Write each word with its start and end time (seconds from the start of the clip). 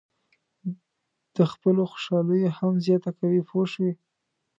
د 1.35 1.37
خپلو 1.51 1.83
خوشالیو 1.91 2.55
هم 2.57 2.73
زیاته 2.85 3.11
کوئ 3.17 3.39
پوه 3.47 3.65
شوې!. 3.73 3.91